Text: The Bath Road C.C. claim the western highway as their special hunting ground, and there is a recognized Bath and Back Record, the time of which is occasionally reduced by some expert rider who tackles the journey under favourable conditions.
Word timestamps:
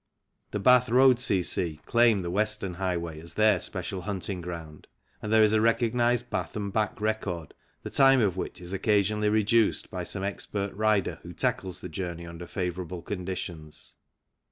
The 0.49 0.57
Bath 0.59 0.89
Road 0.89 1.19
C.C. 1.19 1.79
claim 1.85 2.23
the 2.23 2.31
western 2.31 2.73
highway 2.73 3.19
as 3.19 3.35
their 3.35 3.59
special 3.59 4.01
hunting 4.01 4.41
ground, 4.41 4.87
and 5.21 5.31
there 5.31 5.43
is 5.43 5.53
a 5.53 5.61
recognized 5.61 6.31
Bath 6.31 6.55
and 6.55 6.73
Back 6.73 6.99
Record, 6.99 7.53
the 7.83 7.91
time 7.91 8.19
of 8.19 8.35
which 8.35 8.59
is 8.59 8.73
occasionally 8.73 9.29
reduced 9.29 9.91
by 9.91 10.01
some 10.01 10.23
expert 10.23 10.73
rider 10.73 11.19
who 11.21 11.33
tackles 11.33 11.81
the 11.81 11.87
journey 11.89 12.25
under 12.25 12.47
favourable 12.47 13.03
conditions. 13.03 13.93